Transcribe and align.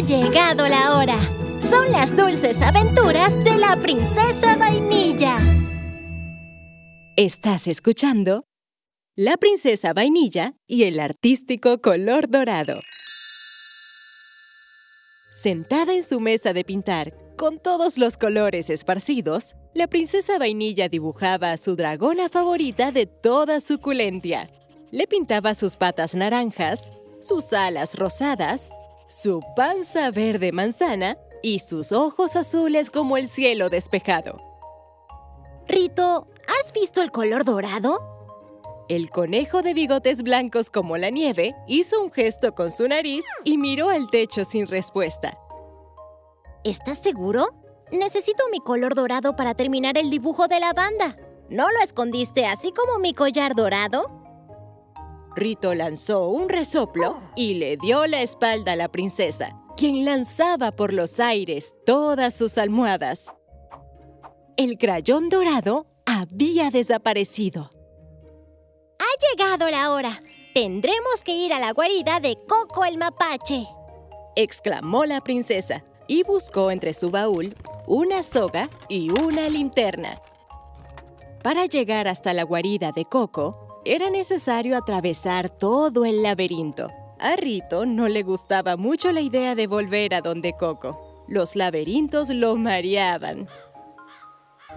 Ha 0.00 0.02
llegado 0.02 0.66
la 0.66 0.96
hora. 0.96 1.18
Son 1.60 1.92
las 1.92 2.16
dulces 2.16 2.56
aventuras 2.62 3.34
de 3.44 3.58
la 3.58 3.76
princesa 3.76 4.56
vainilla. 4.56 5.36
Estás 7.16 7.66
escuchando 7.66 8.46
La 9.14 9.36
princesa 9.36 9.92
vainilla 9.92 10.54
y 10.66 10.84
el 10.84 11.00
artístico 11.00 11.82
color 11.82 12.30
dorado. 12.30 12.80
Sentada 15.30 15.92
en 15.92 16.02
su 16.02 16.18
mesa 16.18 16.54
de 16.54 16.64
pintar, 16.64 17.12
con 17.36 17.58
todos 17.58 17.98
los 17.98 18.16
colores 18.16 18.70
esparcidos, 18.70 19.54
la 19.74 19.86
princesa 19.86 20.38
vainilla 20.38 20.88
dibujaba 20.88 21.52
a 21.52 21.58
su 21.58 21.76
dragona 21.76 22.30
favorita 22.30 22.90
de 22.90 23.04
toda 23.04 23.60
suculentia. 23.60 24.48
Le 24.92 25.06
pintaba 25.06 25.54
sus 25.54 25.76
patas 25.76 26.14
naranjas, 26.14 26.90
sus 27.20 27.52
alas 27.52 27.96
rosadas, 27.96 28.70
su 29.10 29.40
panza 29.56 30.12
verde 30.12 30.52
manzana 30.52 31.18
y 31.42 31.58
sus 31.58 31.90
ojos 31.90 32.36
azules 32.36 32.90
como 32.90 33.16
el 33.16 33.28
cielo 33.28 33.68
despejado. 33.68 34.36
Rito, 35.66 36.26
¿has 36.46 36.72
visto 36.72 37.02
el 37.02 37.10
color 37.10 37.44
dorado? 37.44 37.98
El 38.88 39.10
conejo 39.10 39.62
de 39.62 39.74
bigotes 39.74 40.22
blancos 40.22 40.70
como 40.70 40.96
la 40.96 41.10
nieve 41.10 41.56
hizo 41.66 42.00
un 42.00 42.12
gesto 42.12 42.54
con 42.54 42.70
su 42.70 42.86
nariz 42.86 43.24
y 43.44 43.58
miró 43.58 43.88
al 43.88 44.08
techo 44.10 44.44
sin 44.44 44.68
respuesta. 44.68 45.36
¿Estás 46.62 46.98
seguro? 46.98 47.48
Necesito 47.90 48.44
mi 48.52 48.60
color 48.60 48.94
dorado 48.94 49.34
para 49.34 49.54
terminar 49.54 49.98
el 49.98 50.10
dibujo 50.10 50.46
de 50.46 50.60
la 50.60 50.72
banda. 50.72 51.16
¿No 51.48 51.68
lo 51.68 51.80
escondiste 51.82 52.46
así 52.46 52.72
como 52.72 53.00
mi 53.00 53.12
collar 53.12 53.56
dorado? 53.56 54.19
Rito 55.36 55.74
lanzó 55.74 56.28
un 56.28 56.48
resoplo 56.48 57.20
y 57.36 57.54
le 57.54 57.76
dio 57.76 58.06
la 58.06 58.20
espalda 58.20 58.72
a 58.72 58.76
la 58.76 58.88
princesa, 58.88 59.56
quien 59.76 60.04
lanzaba 60.04 60.72
por 60.72 60.92
los 60.92 61.20
aires 61.20 61.72
todas 61.86 62.34
sus 62.34 62.58
almohadas. 62.58 63.32
El 64.56 64.76
crayón 64.76 65.28
dorado 65.28 65.86
había 66.04 66.70
desaparecido. 66.70 67.70
Ha 68.98 69.36
llegado 69.36 69.70
la 69.70 69.92
hora. 69.92 70.20
Tendremos 70.52 71.22
que 71.24 71.32
ir 71.32 71.52
a 71.52 71.60
la 71.60 71.72
guarida 71.72 72.18
de 72.18 72.36
Coco 72.48 72.84
el 72.84 72.98
mapache. 72.98 73.66
exclamó 74.34 75.06
la 75.06 75.20
princesa 75.20 75.84
y 76.08 76.24
buscó 76.24 76.70
entre 76.72 76.92
su 76.92 77.10
baúl 77.10 77.54
una 77.86 78.22
soga 78.22 78.68
y 78.88 79.10
una 79.10 79.48
linterna. 79.48 80.20
Para 81.42 81.66
llegar 81.66 82.08
hasta 82.08 82.34
la 82.34 82.42
guarida 82.42 82.92
de 82.92 83.04
Coco, 83.04 83.69
era 83.84 84.10
necesario 84.10 84.76
atravesar 84.76 85.48
todo 85.48 86.04
el 86.04 86.22
laberinto. 86.22 86.88
A 87.18 87.36
Rito 87.36 87.86
no 87.86 88.08
le 88.08 88.22
gustaba 88.22 88.76
mucho 88.76 89.12
la 89.12 89.20
idea 89.20 89.54
de 89.54 89.66
volver 89.66 90.14
a 90.14 90.20
donde 90.20 90.54
Coco. 90.54 91.24
Los 91.28 91.56
laberintos 91.56 92.30
lo 92.30 92.56
mareaban. 92.56 93.48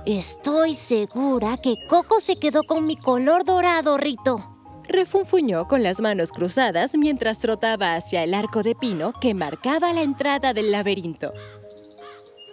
Estoy 0.06 0.74
segura 0.74 1.56
que 1.62 1.76
Coco 1.88 2.20
se 2.20 2.38
quedó 2.38 2.64
con 2.64 2.86
mi 2.86 2.96
color 2.96 3.46
dorado, 3.46 3.98
Rito. 3.98 4.50
Refunfuñó 4.88 5.68
con 5.68 5.82
las 5.82 6.02
manos 6.02 6.32
cruzadas 6.32 6.96
mientras 6.96 7.40
trotaba 7.40 7.96
hacia 7.96 8.24
el 8.24 8.34
arco 8.34 8.64
de 8.64 8.76
pino 8.76 9.14
que 9.20 9.34
marcaba 9.34 9.94
la 9.94 10.02
entrada 10.02 10.54
del 10.54 10.72
laberinto. 10.72 11.32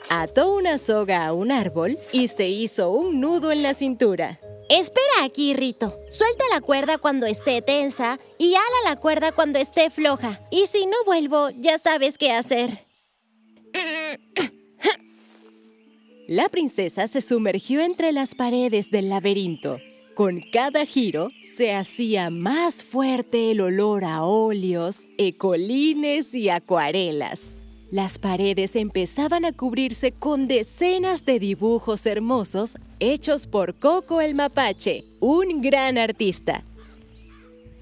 Ató 0.08 0.54
una 0.54 0.78
soga 0.78 1.26
a 1.26 1.32
un 1.32 1.50
árbol 1.50 1.98
y 2.12 2.28
se 2.28 2.48
hizo 2.48 2.90
un 2.90 3.20
nudo 3.20 3.52
en 3.52 3.62
la 3.62 3.74
cintura. 3.74 4.38
Espera 4.70 5.24
aquí, 5.24 5.52
Rito. 5.52 5.98
Suelta 6.10 6.44
la 6.48 6.60
cuerda 6.60 6.96
cuando 6.96 7.26
esté 7.26 7.60
tensa 7.60 8.20
y 8.38 8.54
ala 8.54 8.90
la 8.90 9.00
cuerda 9.00 9.32
cuando 9.32 9.58
esté 9.58 9.90
floja. 9.90 10.40
Y 10.52 10.66
si 10.68 10.86
no 10.86 10.96
vuelvo, 11.04 11.50
ya 11.50 11.76
sabes 11.76 12.16
qué 12.16 12.30
hacer. 12.30 12.86
La 16.28 16.48
princesa 16.48 17.08
se 17.08 17.20
sumergió 17.20 17.80
entre 17.80 18.12
las 18.12 18.36
paredes 18.36 18.92
del 18.92 19.08
laberinto. 19.08 19.78
Con 20.14 20.40
cada 20.40 20.86
giro 20.86 21.30
se 21.56 21.74
hacía 21.74 22.30
más 22.30 22.84
fuerte 22.84 23.50
el 23.50 23.60
olor 23.62 24.04
a 24.04 24.22
óleos, 24.22 25.08
ecolines 25.18 26.32
y 26.32 26.48
acuarelas. 26.48 27.56
Las 27.90 28.20
paredes 28.20 28.76
empezaban 28.76 29.44
a 29.44 29.52
cubrirse 29.52 30.12
con 30.12 30.46
decenas 30.46 31.24
de 31.24 31.40
dibujos 31.40 32.06
hermosos 32.06 32.76
hechos 33.00 33.48
por 33.48 33.74
Coco 33.74 34.20
el 34.20 34.36
Mapache, 34.36 35.04
un 35.18 35.60
gran 35.60 35.98
artista. 35.98 36.62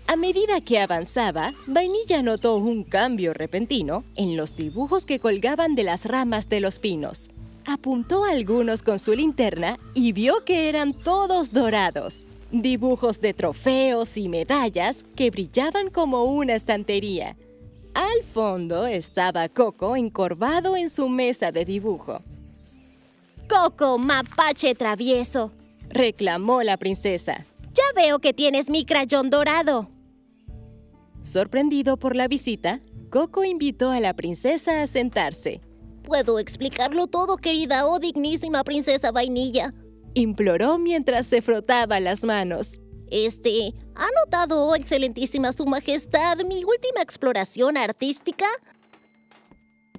A 0.07 0.17
medida 0.17 0.63
que 0.63 0.79
avanzaba, 0.79 1.53
Vainilla 1.67 2.23
notó 2.23 2.57
un 2.57 2.85
cambio 2.85 3.35
repentino 3.35 4.03
en 4.15 4.39
los 4.39 4.57
dibujos 4.57 5.05
que 5.05 5.19
colgaban 5.19 5.75
de 5.75 5.83
las 5.83 6.07
ramas 6.07 6.49
de 6.49 6.61
los 6.61 6.79
pinos. 6.79 7.29
Apuntó 7.67 8.25
algunos 8.25 8.81
con 8.81 8.99
su 8.99 9.13
linterna 9.13 9.79
y 9.93 10.13
vio 10.13 10.43
que 10.47 10.71
eran 10.71 10.95
todos 10.95 11.53
dorados. 11.53 12.25
Dibujos 12.51 13.21
de 13.21 13.35
trofeos 13.35 14.17
y 14.17 14.31
medallas 14.31 15.05
que 15.15 15.31
brillaban 15.31 15.91
como 15.91 16.25
una 16.25 16.55
estantería. 16.55 17.37
Al 17.99 18.23
fondo 18.23 18.87
estaba 18.87 19.49
Coco 19.49 19.97
encorvado 19.97 20.77
en 20.77 20.89
su 20.89 21.09
mesa 21.09 21.51
de 21.51 21.65
dibujo. 21.65 22.23
¡Coco, 23.49 23.99
mapache 23.99 24.77
travieso! 24.77 25.51
reclamó 25.89 26.63
la 26.63 26.77
princesa. 26.77 27.45
Ya 27.75 27.83
veo 28.01 28.21
que 28.21 28.33
tienes 28.33 28.71
mi 28.71 28.85
crayón 28.85 29.31
dorado. 29.31 29.91
Sorprendido 31.25 31.97
por 31.97 32.15
la 32.15 32.29
visita, 32.29 32.81
Coco 33.11 33.43
invitó 33.43 33.91
a 33.91 33.99
la 33.99 34.15
princesa 34.15 34.81
a 34.83 34.87
sentarse. 34.87 35.61
Puedo 36.05 36.39
explicarlo 36.39 37.09
todo, 37.09 37.37
querida 37.37 37.85
oh 37.89 37.99
dignísima 37.99 38.63
princesa 38.63 39.11
vainilla. 39.11 39.75
Imploró 40.15 40.79
mientras 40.79 41.27
se 41.27 41.43
frotaba 41.43 41.99
las 41.99 42.23
manos. 42.23 42.79
Este, 43.11 43.75
¿ha 43.95 44.07
notado, 44.25 44.67
oh, 44.67 44.75
excelentísima 44.75 45.53
su 45.53 45.67
majestad, 45.67 46.39
mi 46.45 46.65
última 46.65 47.03
exploración 47.03 47.77
artística? 47.77 48.47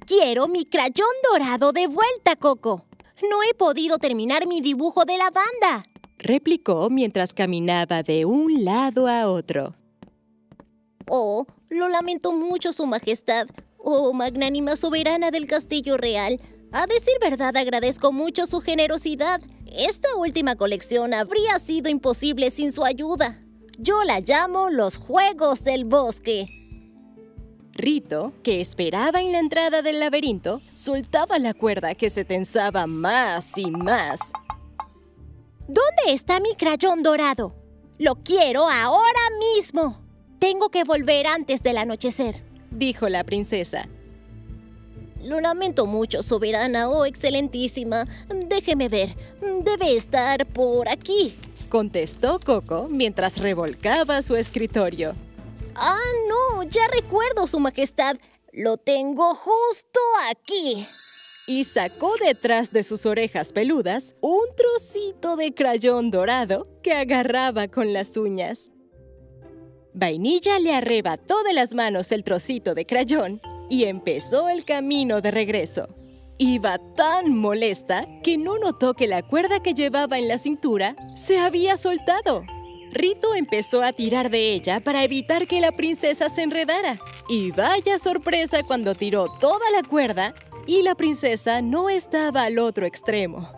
Quiero 0.05 0.47
mi 0.47 0.65
crayón 0.65 1.07
dorado 1.31 1.71
de 1.71 1.87
vuelta, 1.87 2.35
Coco. 2.35 2.85
No 3.21 3.43
he 3.43 3.53
podido 3.53 3.97
terminar 3.97 4.47
mi 4.47 4.61
dibujo 4.61 5.05
de 5.05 5.17
la 5.17 5.29
banda. 5.29 5.85
Replicó 6.17 6.89
mientras 6.89 7.33
caminaba 7.33 8.03
de 8.03 8.25
un 8.25 8.63
lado 8.65 9.07
a 9.07 9.29
otro. 9.29 9.75
Oh, 11.07 11.45
lo 11.69 11.87
lamento 11.87 12.33
mucho, 12.33 12.73
Su 12.73 12.85
Majestad. 12.85 13.47
Oh, 13.77 14.13
magnánima 14.13 14.75
soberana 14.75 15.31
del 15.31 15.47
Castillo 15.47 15.97
Real. 15.97 16.39
A 16.71 16.85
decir 16.85 17.13
verdad, 17.21 17.55
agradezco 17.57 18.11
mucho 18.11 18.45
su 18.45 18.61
generosidad. 18.61 19.41
Esta 19.71 20.15
última 20.15 20.55
colección 20.55 21.13
habría 21.13 21.59
sido 21.59 21.89
imposible 21.89 22.49
sin 22.49 22.71
su 22.71 22.83
ayuda. 22.83 23.39
Yo 23.77 24.03
la 24.03 24.19
llamo 24.19 24.69
los 24.69 24.97
Juegos 24.97 25.63
del 25.63 25.85
Bosque. 25.85 26.47
Rito, 27.73 28.33
que 28.43 28.61
esperaba 28.61 29.21
en 29.21 29.31
la 29.31 29.39
entrada 29.39 29.81
del 29.81 29.99
laberinto, 29.99 30.61
soltaba 30.73 31.39
la 31.39 31.53
cuerda 31.53 31.95
que 31.95 32.09
se 32.09 32.25
tensaba 32.25 32.87
más 32.87 33.57
y 33.57 33.71
más. 33.71 34.19
¿Dónde 35.67 36.13
está 36.13 36.39
mi 36.39 36.55
crayón 36.55 37.03
dorado? 37.03 37.53
Lo 37.99 38.15
quiero 38.15 38.67
ahora 38.67 39.21
mismo. 39.55 40.01
Tengo 40.39 40.69
que 40.69 40.83
volver 40.83 41.27
antes 41.27 41.61
del 41.61 41.77
anochecer, 41.77 42.43
dijo 42.71 43.07
la 43.07 43.23
princesa. 43.23 43.87
Lo 45.21 45.41
lamento 45.41 45.85
mucho, 45.85 46.23
soberana 46.23 46.89
o 46.89 46.99
oh, 46.99 47.05
excelentísima. 47.05 48.07
Déjeme 48.59 48.89
ver. 48.89 49.15
Debe 49.63 49.95
estar 49.95 50.45
por 50.45 50.89
aquí. 50.89 51.33
Contestó 51.69 52.41
Coco 52.41 52.89
mientras 52.89 53.37
revolcaba 53.37 54.21
su 54.21 54.35
escritorio. 54.35 55.15
Ah, 55.75 56.11
no, 56.27 56.63
ya 56.63 56.85
recuerdo, 56.89 57.47
Su 57.47 57.61
Majestad. 57.61 58.17
Lo 58.51 58.75
tengo 58.75 59.33
justo 59.33 60.01
aquí. 60.29 60.85
Y 61.47 61.63
sacó 61.63 62.11
detrás 62.21 62.73
de 62.73 62.83
sus 62.83 63.05
orejas 63.05 63.53
peludas 63.53 64.15
un 64.19 64.41
trocito 64.57 65.37
de 65.37 65.53
crayón 65.53 66.11
dorado 66.11 66.67
que 66.83 66.91
agarraba 66.91 67.69
con 67.69 67.93
las 67.93 68.17
uñas. 68.17 68.71
Vainilla 69.93 70.59
le 70.59 70.75
arrebató 70.75 71.43
de 71.43 71.53
las 71.53 71.73
manos 71.73 72.11
el 72.11 72.25
trocito 72.25 72.75
de 72.75 72.85
crayón 72.85 73.39
y 73.69 73.85
empezó 73.85 74.49
el 74.49 74.65
camino 74.65 75.21
de 75.21 75.31
regreso. 75.31 75.87
Iba 76.41 76.77
tan 76.95 77.35
molesta 77.35 78.07
que 78.23 78.37
no 78.37 78.57
notó 78.59 78.93
que 78.93 79.07
la 79.07 79.23
cuerda 79.23 79.61
que 79.61 79.73
llevaba 79.73 80.17
en 80.17 80.29
la 80.29 80.37
cintura 80.37 80.95
se 81.17 81.37
había 81.37 81.75
soltado. 81.75 82.45
Rito 82.93 83.35
empezó 83.35 83.83
a 83.83 83.91
tirar 83.91 84.29
de 84.29 84.53
ella 84.53 84.79
para 84.79 85.03
evitar 85.03 85.47
que 85.47 85.59
la 85.59 85.73
princesa 85.73 86.29
se 86.29 86.43
enredara. 86.43 86.97
Y 87.27 87.51
vaya 87.51 87.99
sorpresa 87.99 88.63
cuando 88.63 88.95
tiró 88.95 89.27
toda 89.41 89.69
la 89.71 89.83
cuerda 89.83 90.33
y 90.65 90.81
la 90.81 90.95
princesa 90.95 91.61
no 91.61 91.89
estaba 91.89 92.43
al 92.43 92.57
otro 92.57 92.85
extremo. 92.85 93.51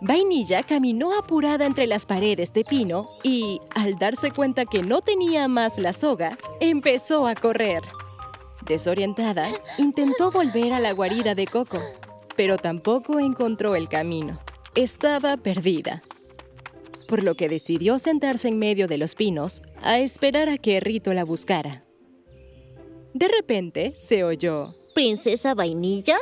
Vainilla 0.00 0.62
caminó 0.62 1.18
apurada 1.18 1.66
entre 1.66 1.88
las 1.88 2.06
paredes 2.06 2.52
de 2.52 2.64
pino 2.64 3.10
y, 3.24 3.60
al 3.74 3.96
darse 3.96 4.30
cuenta 4.30 4.66
que 4.66 4.84
no 4.84 5.00
tenía 5.00 5.48
más 5.48 5.78
la 5.78 5.94
soga, 5.94 6.38
empezó 6.60 7.26
a 7.26 7.34
correr. 7.34 7.82
Desorientada, 8.70 9.48
intentó 9.78 10.30
volver 10.30 10.72
a 10.72 10.78
la 10.78 10.92
guarida 10.92 11.34
de 11.34 11.44
Coco, 11.48 11.80
pero 12.36 12.56
tampoco 12.56 13.18
encontró 13.18 13.74
el 13.74 13.88
camino. 13.88 14.38
Estaba 14.76 15.36
perdida. 15.36 16.04
Por 17.08 17.24
lo 17.24 17.34
que 17.34 17.48
decidió 17.48 17.98
sentarse 17.98 18.46
en 18.46 18.60
medio 18.60 18.86
de 18.86 18.96
los 18.96 19.16
pinos 19.16 19.60
a 19.82 19.98
esperar 19.98 20.48
a 20.48 20.56
que 20.56 20.78
Rito 20.78 21.12
la 21.14 21.24
buscara. 21.24 21.84
De 23.12 23.26
repente 23.26 23.96
se 23.98 24.22
oyó. 24.22 24.72
¿Princesa 24.94 25.56
Vainilla? 25.56 26.18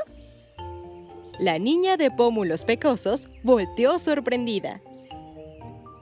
La 1.38 1.58
niña 1.58 1.98
de 1.98 2.10
pómulos 2.10 2.64
pecosos 2.64 3.28
volteó 3.42 3.98
sorprendida. 3.98 4.80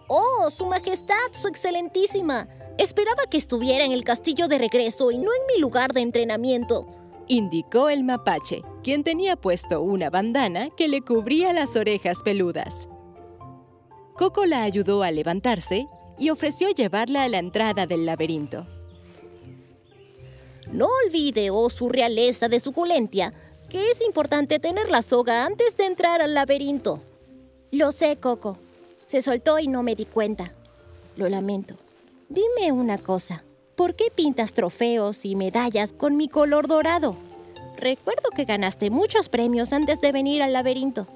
¡Oh, 0.06 0.48
Su 0.52 0.66
Majestad, 0.66 1.32
Su 1.32 1.48
Excelentísima! 1.48 2.48
Esperaba 2.78 3.24
que 3.30 3.38
estuviera 3.38 3.84
en 3.84 3.92
el 3.92 4.04
castillo 4.04 4.48
de 4.48 4.58
regreso 4.58 5.10
y 5.10 5.18
no 5.18 5.30
en 5.32 5.46
mi 5.54 5.60
lugar 5.60 5.92
de 5.92 6.02
entrenamiento. 6.02 6.86
Indicó 7.26 7.88
el 7.88 8.04
mapache, 8.04 8.62
quien 8.84 9.02
tenía 9.02 9.36
puesto 9.36 9.80
una 9.80 10.10
bandana 10.10 10.68
que 10.76 10.86
le 10.86 11.00
cubría 11.00 11.52
las 11.52 11.74
orejas 11.74 12.22
peludas. 12.22 12.88
Coco 14.14 14.46
la 14.46 14.62
ayudó 14.62 15.02
a 15.02 15.10
levantarse 15.10 15.86
y 16.18 16.30
ofreció 16.30 16.70
llevarla 16.70 17.24
a 17.24 17.28
la 17.28 17.38
entrada 17.38 17.86
del 17.86 18.06
laberinto. 18.06 18.66
No 20.70 20.88
olvide, 21.06 21.50
oh 21.50 21.70
su 21.70 21.88
realeza 21.88 22.48
de 22.48 22.60
suculentia, 22.60 23.32
que 23.68 23.90
es 23.90 24.02
importante 24.02 24.58
tener 24.58 24.90
la 24.90 25.02
soga 25.02 25.44
antes 25.44 25.76
de 25.76 25.86
entrar 25.86 26.20
al 26.20 26.34
laberinto. 26.34 27.00
Lo 27.72 27.92
sé, 27.92 28.16
Coco. 28.16 28.58
Se 29.06 29.22
soltó 29.22 29.58
y 29.58 29.68
no 29.68 29.82
me 29.82 29.94
di 29.94 30.04
cuenta. 30.04 30.52
Lo 31.16 31.28
lamento. 31.28 31.76
Dime 32.28 32.72
una 32.72 32.98
cosa. 32.98 33.44
¿Por 33.76 33.94
qué 33.94 34.06
pintas 34.12 34.52
trofeos 34.52 35.24
y 35.24 35.36
medallas 35.36 35.92
con 35.92 36.16
mi 36.16 36.28
color 36.28 36.66
dorado? 36.66 37.16
Recuerdo 37.76 38.30
que 38.30 38.44
ganaste 38.44 38.90
muchos 38.90 39.28
premios 39.28 39.72
antes 39.72 40.00
de 40.00 40.10
venir 40.10 40.42
al 40.42 40.52
laberinto. 40.52 41.06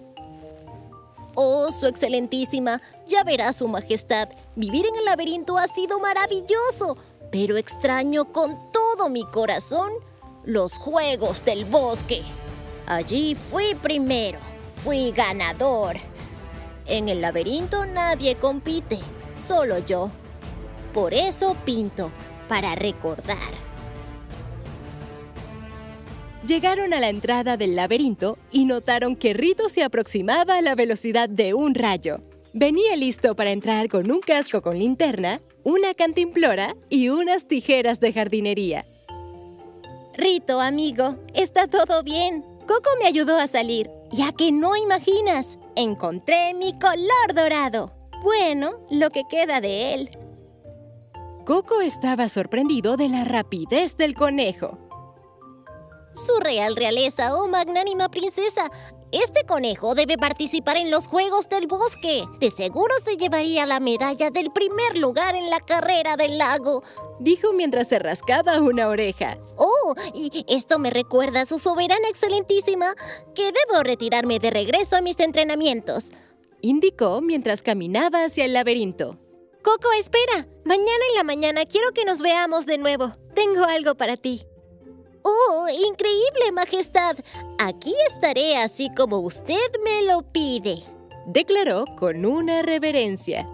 Oh, 1.35 1.73
su 1.73 1.87
excelentísima, 1.87 2.81
ya 3.09 3.25
verá 3.25 3.53
su 3.53 3.67
majestad. 3.67 4.29
Vivir 4.55 4.87
en 4.87 4.95
el 4.95 5.05
laberinto 5.05 5.59
ha 5.59 5.67
sido 5.67 5.99
maravilloso, 5.99 6.97
pero 7.33 7.57
extraño 7.57 8.33
con 8.33 8.71
todo 8.71 9.09
mi 9.09 9.25
corazón 9.25 9.91
los 10.45 10.75
juegos 10.75 11.45
del 11.45 11.65
bosque. 11.65 12.23
Allí 12.87 13.35
fui 13.35 13.75
primero, 13.75 14.39
fui 14.85 15.11
ganador. 15.11 15.97
En 16.87 17.09
el 17.09 17.21
laberinto 17.21 17.85
nadie 17.85 18.37
compite, 18.37 19.01
solo 19.45 19.79
yo. 19.79 20.13
Por 20.93 21.15
eso 21.15 21.57
pinto, 21.65 22.11
para 22.49 22.75
recordar. 22.75 23.71
Llegaron 26.47 26.95
a 26.95 27.01
la 27.01 27.09
entrada 27.09 27.57
del 27.57 27.77
laberinto 27.77 28.39
y 28.51 28.65
notaron 28.65 29.15
que 29.15 29.35
Rito 29.35 29.69
se 29.69 29.85
aproximaba 29.85 30.57
a 30.57 30.63
la 30.63 30.75
velocidad 30.75 31.29
de 31.29 31.55
un 31.55 31.75
rayo. 31.75 32.23
Venía 32.53 32.97
listo 32.97 33.37
para 33.37 33.53
entrar 33.53 33.89
con 33.89 34.11
un 34.11 34.21
casco 34.21 34.61
con 34.63 34.79
linterna, 34.79 35.41
una 35.63 35.95
cantimplora 35.95 36.75
y 36.89 37.11
unas 37.11 37.47
tijeras 37.47 38.01
de 38.01 38.13
jardinería. 38.13 38.87
Rito, 40.15 40.61
amigo, 40.61 41.17
está 41.35 41.69
todo 41.69 42.03
bien. 42.03 42.43
Coco 42.67 42.91
me 43.01 43.07
ayudó 43.07 43.39
a 43.39 43.47
salir, 43.47 43.91
ya 44.11 44.33
que 44.33 44.51
no 44.51 44.77
imaginas, 44.77 45.59
encontré 45.77 46.55
mi 46.55 46.73
color 46.73 47.35
dorado. 47.35 47.93
Bueno, 48.23 48.73
lo 48.91 49.11
que 49.11 49.23
queda 49.31 49.61
de 49.61 49.95
él. 49.95 50.11
Coco 51.51 51.81
estaba 51.81 52.29
sorprendido 52.29 52.97
de 52.97 53.09
la 53.09 53.25
rapidez 53.25 53.97
del 53.97 54.15
conejo. 54.15 54.79
Su 56.15 56.39
real 56.39 56.77
realeza, 56.77 57.35
oh 57.35 57.49
magnánima 57.49 58.09
princesa, 58.09 58.71
este 59.11 59.45
conejo 59.45 59.97
debe 59.97 60.17
participar 60.17 60.77
en 60.77 60.93
los 60.93 61.09
Juegos 61.09 61.49
del 61.49 61.67
Bosque. 61.67 62.23
De 62.39 62.53
seguro 62.53 62.95
se 63.05 63.17
llevaría 63.17 63.67
la 63.67 63.81
medalla 63.81 64.31
del 64.31 64.53
primer 64.53 64.97
lugar 64.97 65.35
en 65.35 65.51
la 65.51 65.59
carrera 65.59 66.17
del 66.17 66.39
lago. 66.39 66.85
Dijo 67.19 67.53
mientras 67.53 67.89
se 67.89 67.99
rascaba 67.99 68.61
una 68.61 68.87
oreja. 68.87 69.37
Oh, 69.57 69.95
y 70.15 70.45
esto 70.49 70.79
me 70.79 70.91
recuerda 70.91 71.41
a 71.41 71.47
su 71.47 71.59
soberana 71.59 72.09
excelentísima 72.09 72.95
que 73.35 73.47
debo 73.47 73.83
retirarme 73.83 74.39
de 74.39 74.53
regreso 74.53 74.95
a 74.95 75.03
mis 75.03 75.19
entrenamientos. 75.19 76.13
Indicó 76.61 77.21
mientras 77.21 77.61
caminaba 77.61 78.23
hacia 78.27 78.45
el 78.45 78.53
laberinto. 78.53 79.19
Coco, 79.63 79.93
espera. 79.99 80.47
Mañana 80.65 81.05
en 81.11 81.15
la 81.17 81.25
mañana 81.25 81.65
quiero 81.67 81.93
que 81.93 82.05
nos 82.05 82.21
veamos 82.21 82.67
de 82.67 82.79
nuevo. 82.79 83.13
Tengo 83.35 83.65
algo 83.65 83.95
para 83.95 84.17
ti. 84.17 84.47
¡Oh, 85.23 85.67
increíble, 85.69 86.53
Majestad! 86.53 87.17
Aquí 87.59 87.95
estaré 88.09 88.57
así 88.57 88.89
como 88.97 89.19
usted 89.19 89.71
me 89.85 90.03
lo 90.03 90.23
pide. 90.23 90.83
Declaró 91.27 91.85
con 91.99 92.25
una 92.25 92.63
reverencia. 92.63 93.47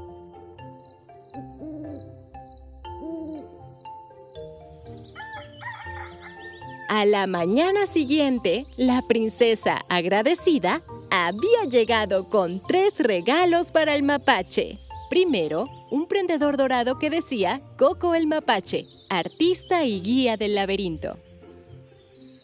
A 6.88 7.05
la 7.05 7.26
mañana 7.26 7.87
siguiente, 7.87 8.64
la 8.76 9.03
princesa 9.03 9.85
agradecida 9.88 10.82
había 11.11 11.64
llegado 11.69 12.31
con 12.31 12.61
tres 12.61 13.00
regalos 13.00 13.73
para 13.73 13.97
el 13.97 14.05
mapache. 14.05 14.79
Primero, 15.11 15.67
un 15.91 16.06
prendedor 16.06 16.56
dorado 16.56 16.99
que 16.99 17.11
decía 17.11 17.61
Coco 17.77 18.15
el 18.15 18.27
mapache, 18.27 18.87
artista 19.09 19.85
y 19.85 20.00
guía 20.00 20.37
del 20.37 20.55
laberinto. 20.55 21.17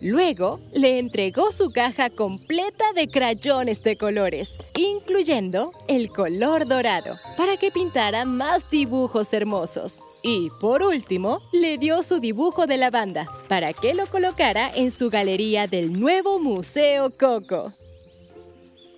Luego, 0.03 0.59
le 0.73 0.99
entregó 0.99 1.53
su 1.53 1.71
caja 1.71 2.11
completa 2.11 2.93
de 2.93 3.06
crayones 3.06 3.85
de 3.85 3.97
colores, 3.97 4.59
incluyendo 4.77 5.73
el 5.87 6.11
color 6.11 6.67
dorado, 6.67 7.15
para 7.37 7.56
que 7.56 7.71
pintara 7.71 8.25
más 8.25 8.69
dibujos 8.69 9.33
hermosos. 9.33 10.00
Y 10.21 10.50
por 10.61 10.83
último, 10.83 11.41
le 11.53 11.79
dio 11.79 12.03
su 12.03 12.19
dibujo 12.19 12.67
de 12.67 12.79
la 12.79 12.91
banda, 12.91 13.29
para 13.49 13.73
que 13.73 13.95
lo 13.95 14.09
colocara 14.09 14.73
en 14.75 14.91
su 14.91 15.09
galería 15.09 15.69
del 15.69 15.93
nuevo 15.93 16.41
Museo 16.41 17.11
Coco. 17.17 17.73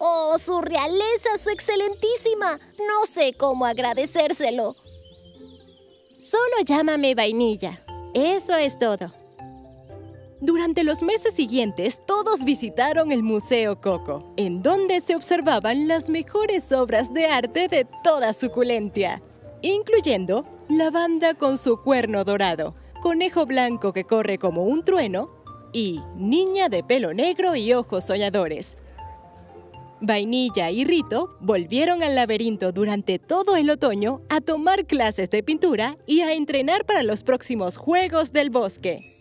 ¡Oh, 0.07 0.37
su 0.37 0.61
realeza, 0.61 1.39
su 1.43 1.49
excelentísima! 1.49 2.59
No 2.77 3.07
sé 3.07 3.33
cómo 3.33 3.65
agradecérselo. 3.65 4.77
Solo 6.21 6.57
llámame 6.67 7.15
vainilla. 7.15 7.83
Eso 8.13 8.55
es 8.55 8.77
todo. 8.77 9.15
Durante 10.43 10.85
los 10.85 11.03
meses 11.03 11.33
siguientes, 11.33 12.05
todos 12.05 12.45
visitaron 12.45 13.13
el 13.13 13.23
Museo 13.23 13.81
Coco, 13.81 14.35
en 14.37 14.63
donde 14.63 15.01
se 15.01 15.17
observaban 15.17 15.89
las 15.89 16.11
mejores 16.11 16.71
obras 16.73 17.15
de 17.15 17.25
arte 17.25 17.69
de 17.69 17.87
toda 18.03 18.35
suculentia, 18.35 19.23
incluyendo 19.63 20.45
la 20.69 20.91
banda 20.91 21.33
con 21.33 21.57
su 21.57 21.81
cuerno 21.81 22.25
dorado, 22.25 22.75
conejo 23.01 23.47
blanco 23.47 23.95
que 23.95 24.05
corre 24.05 24.37
como 24.37 24.65
un 24.65 24.85
trueno 24.85 25.31
y 25.73 26.03
niña 26.15 26.69
de 26.69 26.85
pelo 26.85 27.15
negro 27.15 27.57
y 27.57 27.73
ojos 27.73 28.05
soñadores. 28.05 28.77
Vainilla 30.07 30.71
y 30.71 30.85
Rito 30.85 31.37
volvieron 31.41 32.03
al 32.03 32.15
laberinto 32.15 32.73
durante 32.73 33.19
todo 33.19 33.57
el 33.57 33.71
otoño 33.71 34.21
a 34.29 34.41
tomar 34.41 34.87
clases 34.87 35.31
de 35.31 35.43
pintura 35.43 35.97
y 36.07 36.21
a 36.21 36.33
entrenar 36.33 36.85
para 36.85 37.03
los 37.03 37.23
próximos 37.23 37.77
Juegos 37.77 38.33
del 38.33 38.51
Bosque. 38.51 39.14